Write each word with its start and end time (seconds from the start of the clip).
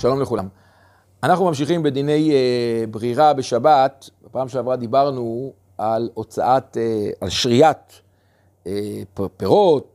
שלום 0.00 0.20
לכולם. 0.20 0.48
אנחנו 1.22 1.44
ממשיכים 1.44 1.82
בדיני 1.82 2.30
אה, 2.32 2.84
ברירה 2.90 3.32
בשבת. 3.32 4.10
בפעם 4.24 4.48
שעברה 4.48 4.76
דיברנו 4.76 5.52
על 5.78 6.10
הוצאת, 6.14 6.76
אה, 6.76 7.10
על 7.20 7.30
שריית 7.30 8.02
אה, 8.66 8.72
פירות 9.36 9.92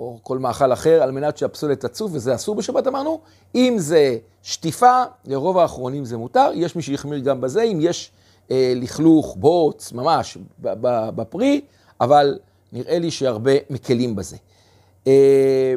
או 0.00 0.18
כל 0.22 0.38
מאכל 0.38 0.72
אחר 0.72 1.02
על 1.02 1.10
מנת 1.10 1.38
שהפסולת 1.38 1.80
תצוף, 1.80 2.10
וזה 2.14 2.34
אסור 2.34 2.54
בשבת 2.54 2.86
אמרנו. 2.86 3.20
אם 3.54 3.74
זה 3.78 4.18
שטיפה, 4.42 5.02
לרוב 5.24 5.58
האחרונים 5.58 6.04
זה 6.04 6.16
מותר. 6.16 6.50
יש 6.54 6.76
מי 6.76 6.82
שיחמיר 6.82 7.18
גם 7.18 7.40
בזה, 7.40 7.62
אם 7.62 7.78
יש 7.80 8.10
אה, 8.50 8.72
לכלוך, 8.76 9.36
בוץ, 9.36 9.92
ממש, 9.92 10.38
בפרי, 11.16 11.60
אבל 12.00 12.38
נראה 12.72 12.98
לי 12.98 13.10
שהרבה 13.10 13.52
מקלים 13.70 14.16
בזה. 14.16 14.36
אה, 15.06 15.74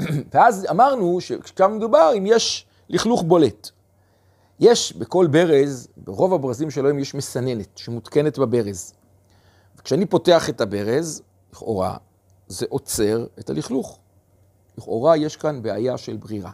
ואז 0.32 0.66
אמרנו 0.70 1.20
שכשם 1.20 1.72
מדובר 1.76 2.12
אם 2.16 2.24
יש 2.26 2.64
לכלוך 2.88 3.22
בולט. 3.22 3.70
יש 4.60 4.92
בכל 4.92 5.26
ברז, 5.26 5.88
ברוב 5.96 6.34
הברזים 6.34 6.70
של 6.70 6.86
היום 6.86 6.98
יש 6.98 7.14
מסננת 7.14 7.78
שמותקנת 7.78 8.38
בברז. 8.38 8.92
וכשאני 9.76 10.06
פותח 10.06 10.48
את 10.48 10.60
הברז, 10.60 11.22
לכאורה, 11.52 11.96
זה 12.48 12.66
עוצר 12.68 13.26
את 13.38 13.50
הלכלוך. 13.50 13.98
לכאורה 14.78 15.16
יש 15.16 15.36
כאן 15.36 15.62
בעיה 15.62 15.98
של 15.98 16.16
ברירה. 16.16 16.50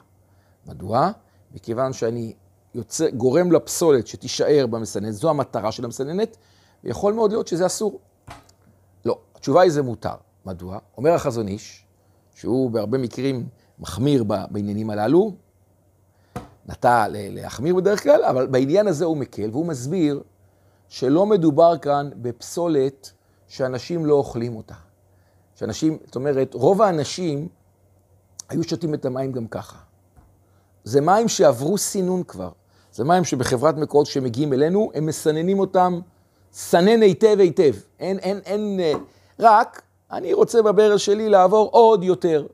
מדוע? 0.66 1.11
מכיוון 1.55 1.92
שאני 1.92 2.34
יוצא, 2.75 3.11
גורם 3.11 3.53
לפסולת 3.53 4.06
שתישאר 4.06 4.66
במסננת, 4.70 5.12
זו 5.12 5.30
המטרה 5.30 5.73
של 5.73 5.84
המסננת, 5.84 6.37
ויכול 6.84 7.12
מאוד 7.14 7.30
להיות 7.30 7.48
שזה 7.48 7.66
אסור. 7.66 8.01
לא, 9.05 9.19
התשובה 9.34 9.61
היא 9.61 9.70
זה 9.70 9.83
מותר. 9.83 10.14
מדוע? 10.47 10.78
אומר 10.98 11.11
החזון 11.11 11.48
איש, 11.48 11.84
שהוא 12.34 12.70
בהרבה 12.70 12.98
מקרים 12.98 13.47
מחמיר 13.78 14.25
בעניינים 14.25 14.91
הללו, 14.91 15.33
נטה 16.69 17.07
להחמיר 17.11 17.75
בדרך 17.75 18.03
כלל, 18.03 18.25
אבל 18.25 18.47
בעניין 18.47 18.87
הזה 18.87 19.05
הוא 19.05 19.17
מקל, 19.17 19.51
והוא 19.53 19.67
מסביר 19.67 20.23
שלא 20.89 21.27
מדובר 21.27 21.79
כאן 21.79 22.11
בפסולת 22.17 23.12
שאנשים 23.48 24.07
לא 24.07 24.15
אוכלים 24.15 24.57
אותה. 24.57 24.75
שאנשים, 25.55 25.98
זאת 26.07 26.17
אומרת, 26.17 26.55
רוב 26.55 26.83
האנשים 26.83 27.48
היו 28.48 28.65
שותים 28.65 28.95
את 28.95 29.05
המים 29.05 29.33
גם 29.33 29.47
ככה. 29.47 29.77
זה 30.85 31.01
מים 31.01 31.29
שעברו 31.29 31.79
סינון 31.79 32.23
כבר. 32.23 32.51
זה 32.92 33.05
מים 33.05 33.25
שבחברת 33.25 33.77
מקורות 33.77 34.07
שמגיעים 34.07 34.53
אלינו, 34.53 34.91
הם 34.95 35.07
מסננים 35.07 35.59
אותם 35.59 36.01
סנן 36.53 37.03
היטב 37.03 37.37
היטב. 37.39 37.75
אין, 38.01 38.19
אין, 38.19 38.41
אין, 38.45 38.81
אה, 38.81 38.92
רק 39.39 39.83
אני 40.11 40.33
רוצה 40.33 40.62
בברז 40.62 41.01
שלי 41.01 41.29
לעבור 41.29 41.69
עוד 41.73 42.05
יותר. 42.05 42.47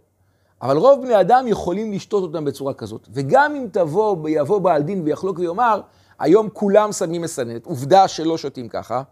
אבל 0.62 0.76
רוב 0.76 1.02
בני 1.02 1.20
אדם 1.20 1.44
יכולים 1.48 1.92
לשתות 1.92 2.22
אותם 2.22 2.44
בצורה 2.44 2.74
כזאת. 2.74 3.08
וגם 3.12 3.54
אם 3.54 3.66
תבוא, 3.72 4.28
יבוא 4.28 4.58
בעל 4.58 4.82
דין 4.82 5.02
ויחלוק 5.04 5.38
ויאמר, 5.38 5.80
היום 6.18 6.48
כולם 6.52 6.92
שמים 6.92 7.22
מסננת, 7.22 7.66
עובדה 7.66 8.08
שלא 8.08 8.38
שותים 8.38 8.68
ככה, 8.68 9.02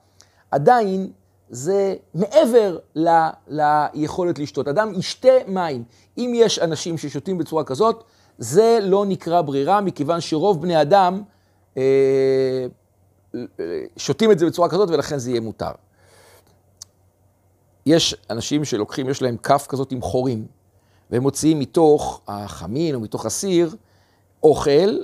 עדיין 0.51 1.11
זה 1.51 1.95
מעבר 2.15 2.79
ל, 2.95 3.09
ליכולת 3.49 4.39
לשתות. 4.39 4.69
אדם 4.69 4.93
ישתה 4.95 5.33
מים. 5.47 5.85
אם 6.19 6.33
יש 6.35 6.59
אנשים 6.59 6.99
ששותים 6.99 7.39
בצורה 7.39 7.65
כזאת, 7.65 8.05
זה 8.39 8.79
לא 8.83 9.07
נקרא 9.07 9.43
ברירה, 9.43 9.81
מכיוון 9.81 10.21
שרוב 10.21 10.63
בני 10.63 10.83
אדם 10.83 11.23
אה, 11.77 12.67
שותים 13.97 14.33
את 14.33 14.39
זה 14.39 14.47
בצורה 14.47 14.69
כזאת, 14.69 14.91
ולכן 14.91 15.19
זה 15.19 15.31
יהיה 15.31 15.41
מותר. 15.41 15.71
יש 17.87 18.17
אנשים 18.31 18.65
שלוקחים, 18.65 19.09
יש 19.09 19.23
להם 19.23 19.37
כף 19.37 19.67
כזאת 19.69 19.93
עם 19.93 20.03
חורים, 20.03 20.47
והם 21.11 21.23
מוציאים 21.23 21.59
מתוך 21.59 22.21
החמין 22.29 22.95
או 22.95 23.01
מתוך 23.01 23.27
הסיר 23.27 23.77
אוכל, 24.43 24.99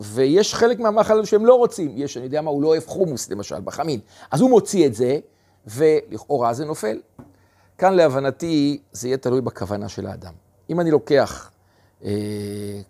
ויש 0.00 0.54
חלק 0.54 0.78
מהמאכל 0.78 1.24
שהם 1.24 1.46
לא 1.46 1.54
רוצים. 1.54 1.92
יש, 1.94 2.16
אני 2.16 2.24
יודע 2.24 2.42
מה, 2.42 2.50
הוא 2.50 2.62
לא 2.62 2.68
אוהב 2.68 2.86
חומוס 2.86 3.30
למשל, 3.30 3.60
בחמין. 3.60 4.00
אז 4.30 4.40
הוא 4.40 4.50
מוציא 4.50 4.86
את 4.86 4.94
זה, 4.94 5.18
ולכאורה 5.66 6.54
זה 6.54 6.64
נופל. 6.64 7.00
כאן 7.78 7.94
להבנתי 7.94 8.80
זה 8.92 9.08
יהיה 9.08 9.16
תלוי 9.16 9.40
בכוונה 9.40 9.88
של 9.88 10.06
האדם. 10.06 10.32
אם 10.70 10.80
אני 10.80 10.90
לוקח 10.90 11.50
אה, 12.04 12.10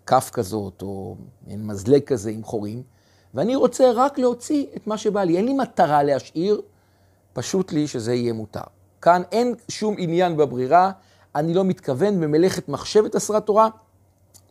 כף 0.05 0.29
כזאת, 0.33 0.81
או 0.81 1.15
מין 1.47 1.67
מזלג 1.67 2.03
כזה 2.03 2.29
עם 2.29 2.43
חורים, 2.43 2.83
ואני 3.33 3.55
רוצה 3.55 3.91
רק 3.95 4.17
להוציא 4.17 4.65
את 4.75 4.87
מה 4.87 4.97
שבא 4.97 5.23
לי, 5.23 5.37
אין 5.37 5.45
לי 5.45 5.53
מטרה 5.53 6.03
להשאיר, 6.03 6.61
פשוט 7.33 7.71
לי 7.71 7.87
שזה 7.87 8.13
יהיה 8.13 8.33
מותר. 8.33 8.61
כאן 9.01 9.21
אין 9.31 9.55
שום 9.67 9.95
עניין 9.97 10.37
בברירה, 10.37 10.91
אני 11.35 11.53
לא 11.53 11.63
מתכוון 11.63 12.21
במלאכת 12.21 12.69
מחשבת 12.69 13.15
אסרת 13.15 13.45
תורה, 13.45 13.69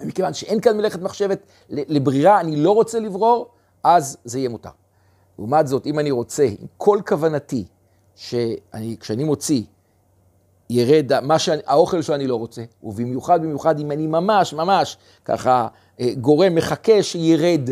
ומכיוון 0.01 0.35
שאין 0.35 0.61
כאן 0.61 0.77
מלאכת 0.77 1.03
מחשבת 1.03 1.39
לברירה, 1.71 2.41
אני 2.41 2.57
לא 2.57 2.71
רוצה 2.71 3.01
לברור, 3.01 3.49
אז 3.85 4.17
זה 4.25 4.39
יהיה 4.39 4.49
מותר. 4.49 4.71
לעומת 5.39 5.67
זאת, 5.67 5.87
אם 5.87 5.99
אני 5.99 6.11
רוצה, 6.11 6.45
עם 6.45 6.67
כל 6.77 7.01
כוונתי, 7.07 7.65
שכשאני 8.17 9.25
מוציא, 9.25 9.63
ירד 10.71 11.21
מה 11.21 11.39
שאני, 11.39 11.63
האוכל 11.67 12.03
שאני 12.03 12.27
לא 12.27 12.37
רוצה, 12.37 12.63
ובמיוחד, 12.83 13.43
במיוחד 13.43 13.81
אם 13.81 13.93
אני 13.93 14.07
ממש, 14.07 14.53
ממש 14.53 14.97
ככה 15.25 15.69
אה, 16.01 16.15
גורם, 16.21 16.55
מחכה 16.55 17.03
שירד, 17.03 17.71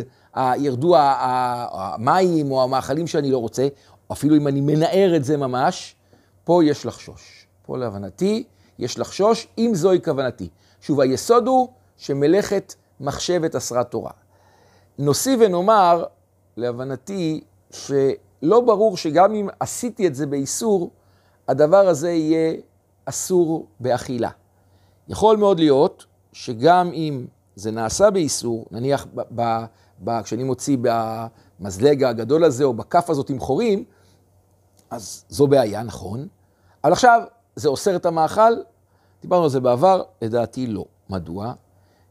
ירדו 0.56 0.94
המים 0.98 2.50
או 2.50 2.62
המאכלים 2.62 3.06
שאני 3.06 3.30
לא 3.30 3.38
רוצה, 3.38 3.68
אפילו 4.12 4.36
אם 4.36 4.48
אני 4.48 4.60
מנער 4.60 5.12
את 5.16 5.24
זה 5.24 5.36
ממש, 5.36 5.96
פה 6.44 6.64
יש 6.64 6.86
לחשוש. 6.86 7.46
פה 7.66 7.78
להבנתי, 7.78 8.44
יש 8.78 8.98
לחשוש, 8.98 9.46
אם 9.58 9.70
זוהי 9.74 10.02
כוונתי. 10.02 10.48
שוב, 10.80 11.00
היסוד 11.00 11.46
הוא 11.46 11.68
שמלאכת 11.96 12.74
מחשבת 13.00 13.54
אסרת 13.54 13.90
תורה. 13.90 14.10
נוסיף 14.98 15.40
ונאמר, 15.40 16.04
להבנתי, 16.56 17.40
שלא 17.70 18.60
ברור 18.60 18.96
שגם 18.96 19.34
אם 19.34 19.48
עשיתי 19.60 20.06
את 20.06 20.14
זה 20.14 20.26
באיסור, 20.26 20.90
הדבר 21.48 21.88
הזה 21.88 22.10
יהיה 22.10 22.54
אסור 23.04 23.66
באכילה. 23.80 24.30
יכול 25.08 25.36
מאוד 25.36 25.60
להיות 25.60 26.06
שגם 26.32 26.90
אם 26.92 27.26
זה 27.56 27.70
נעשה 27.70 28.10
באיסור, 28.10 28.66
נניח 28.70 29.06
ב, 29.14 29.22
ב, 29.34 29.64
ב, 30.04 30.22
כשאני 30.22 30.44
מוציא 30.44 30.78
במזלג 30.80 32.04
הגדול 32.04 32.44
הזה 32.44 32.64
או 32.64 32.74
בכף 32.74 33.10
הזאת 33.10 33.30
עם 33.30 33.38
חורים, 33.38 33.84
אז 34.90 35.24
זו 35.28 35.46
בעיה, 35.46 35.82
נכון. 35.82 36.28
אבל 36.84 36.92
עכשיו, 36.92 37.22
זה 37.56 37.68
אוסר 37.68 37.96
את 37.96 38.06
המאכל? 38.06 38.52
דיברנו 39.22 39.44
על 39.44 39.50
זה 39.50 39.60
בעבר, 39.60 40.02
לדעתי 40.22 40.66
לא. 40.66 40.84
מדוע? 41.10 41.52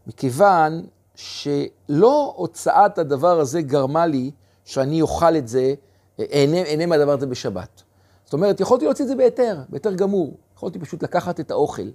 מכיוון 0.08 0.86
שלא 1.16 2.34
הוצאת 2.36 2.98
הדבר 2.98 3.40
הזה 3.40 3.62
גרמה 3.62 4.06
לי 4.06 4.32
שאני 4.66 5.02
אוכל 5.02 5.38
את 5.38 5.48
זה, 5.48 5.74
אהנה 6.20 6.86
מהדבר 6.86 7.12
הזה 7.12 7.26
בשבת. 7.26 7.84
זאת 8.24 8.34
אומרת, 8.34 8.60
יכולתי 8.60 8.86
להוציא 8.86 9.06
את 9.06 9.10
זה 9.10 9.16
בהיתר, 9.16 9.62
בהיתר 9.70 9.94
גמור. 9.94 10.38
יכולתי 10.56 10.80
פשוט 10.80 11.04
לקחת 11.04 11.40
את 11.40 11.52
האוכל. 11.52 11.90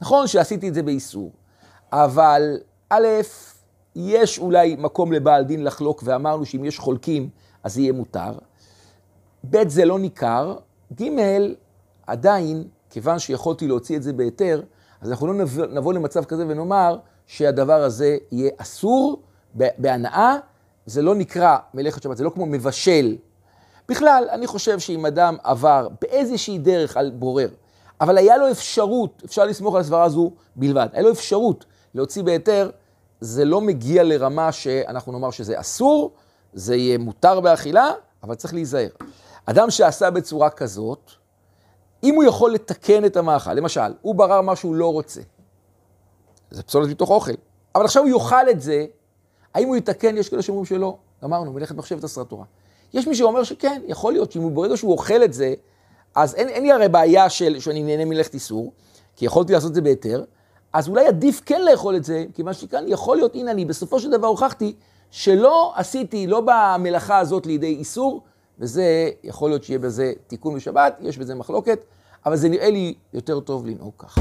נכון 0.00 0.26
שעשיתי 0.26 0.68
את 0.68 0.74
זה 0.74 0.82
באיסור, 0.82 1.30
אבל 1.92 2.58
א', 2.90 3.06
יש 3.94 4.38
אולי 4.38 4.76
מקום 4.78 5.12
לבעל 5.12 5.44
דין 5.44 5.64
לחלוק, 5.64 6.02
ואמרנו 6.06 6.44
שאם 6.44 6.64
יש 6.64 6.78
חולקים, 6.78 7.28
אז 7.62 7.78
יהיה 7.78 7.92
מותר. 7.92 8.32
ב', 9.50 9.68
זה 9.68 9.84
לא 9.84 9.98
ניכר. 9.98 10.56
ג', 11.00 11.04
עדיין, 12.06 12.68
כיוון 12.96 13.18
שיכולתי 13.18 13.66
להוציא 13.66 13.96
את 13.96 14.02
זה 14.02 14.12
בהיתר, 14.12 14.62
אז 15.00 15.10
אנחנו 15.10 15.26
לא 15.26 15.34
נבוא, 15.34 15.66
נבוא 15.66 15.92
למצב 15.92 16.24
כזה 16.24 16.44
ונאמר 16.48 16.98
שהדבר 17.26 17.82
הזה 17.82 18.16
יהיה 18.32 18.50
אסור 18.56 19.22
בהנאה, 19.54 20.36
זה 20.86 21.02
לא 21.02 21.14
נקרא 21.14 21.56
מלאכת 21.74 22.02
שבת, 22.02 22.16
זה 22.16 22.24
לא 22.24 22.30
כמו 22.30 22.46
מבשל. 22.46 23.16
בכלל, 23.88 24.26
אני 24.30 24.46
חושב 24.46 24.78
שאם 24.78 25.06
אדם 25.06 25.36
עבר 25.44 25.88
באיזושהי 26.00 26.58
דרך 26.58 26.96
על 26.96 27.10
בורר, 27.10 27.48
אבל 28.00 28.18
היה 28.18 28.36
לו 28.36 28.50
אפשרות, 28.50 29.22
אפשר 29.24 29.44
לסמוך 29.44 29.74
על 29.74 29.80
הסברה 29.80 30.04
הזו 30.04 30.30
בלבד, 30.56 30.88
היה 30.92 31.02
לו 31.02 31.10
אפשרות 31.10 31.64
להוציא 31.94 32.22
בהיתר, 32.22 32.70
זה 33.20 33.44
לא 33.44 33.60
מגיע 33.60 34.02
לרמה 34.02 34.52
שאנחנו 34.52 35.12
נאמר 35.12 35.30
שזה 35.30 35.60
אסור, 35.60 36.12
זה 36.52 36.76
יהיה 36.76 36.98
מותר 36.98 37.40
באכילה, 37.40 37.90
אבל 38.22 38.34
צריך 38.34 38.54
להיזהר. 38.54 38.88
אדם 39.46 39.70
שעשה 39.70 40.10
בצורה 40.10 40.50
כזאת, 40.50 41.10
אם 42.04 42.14
הוא 42.14 42.24
יכול 42.24 42.52
לתקן 42.52 43.04
את 43.04 43.16
המאכל, 43.16 43.54
למשל, 43.54 43.94
הוא 44.02 44.14
ברר 44.14 44.40
מה 44.40 44.56
שהוא 44.56 44.74
לא 44.74 44.92
רוצה, 44.92 45.20
זה 46.50 46.62
פסולת 46.62 46.88
מתוך 46.88 47.10
אוכל, 47.10 47.32
אבל 47.74 47.84
עכשיו 47.84 48.02
הוא 48.02 48.10
יאכל 48.10 48.50
את 48.50 48.60
זה, 48.60 48.86
האם 49.54 49.68
הוא 49.68 49.76
יתקן? 49.76 50.16
יש 50.16 50.28
כאלה 50.28 50.42
שאומרים 50.42 50.64
שלא. 50.64 50.96
אמרנו, 51.24 51.52
מלאכת 51.52 51.74
מחשבת 51.74 52.04
עשרה 52.04 52.24
תורה. 52.24 52.44
יש 52.94 53.06
מי 53.06 53.14
שאומר 53.14 53.44
שכן, 53.44 53.82
יכול 53.86 54.12
להיות 54.12 54.32
שאם 54.32 54.42
הוא 54.42 54.52
ברגע 54.52 54.76
שהוא 54.76 54.92
אוכל 54.92 55.24
את 55.24 55.32
זה, 55.32 55.54
אז 56.14 56.34
אין, 56.34 56.48
אין 56.48 56.62
לי 56.62 56.72
הרי 56.72 56.88
בעיה 56.88 57.30
של, 57.30 57.60
שאני 57.60 57.82
נהנה 57.82 58.04
מלאכת 58.04 58.34
איסור, 58.34 58.72
כי 59.16 59.24
יכולתי 59.24 59.52
לעשות 59.52 59.70
את 59.70 59.74
זה 59.74 59.80
בהיתר, 59.80 60.24
אז 60.72 60.88
אולי 60.88 61.06
עדיף 61.06 61.42
כן 61.46 61.62
לאכול 61.62 61.96
את 61.96 62.04
זה, 62.04 62.24
כיוון 62.34 62.52
שכאן 62.52 62.84
יכול 62.88 63.16
להיות, 63.16 63.34
הנה 63.34 63.50
אני 63.50 63.64
בסופו 63.64 64.00
של 64.00 64.10
דבר 64.10 64.26
הוכחתי 64.26 64.74
שלא 65.10 65.72
עשיתי, 65.76 66.26
לא 66.26 66.42
במלאכה 66.46 67.18
הזאת 67.18 67.46
לידי 67.46 67.66
איסור, 67.66 68.22
וזה, 68.58 69.10
יכול 69.24 69.50
להיות 69.50 69.64
שיהיה 69.64 69.78
בזה 69.78 70.12
תיקון 70.26 70.54
בשבת, 70.54 70.98
יש 71.00 71.18
בזה 71.18 71.34
מחלוקת, 71.34 71.84
אבל 72.26 72.36
זה 72.36 72.48
נראה 72.48 72.70
לי 72.70 72.94
יותר 73.12 73.40
טוב 73.40 73.66
לנהוג 73.66 73.92
ככה. 73.98 74.20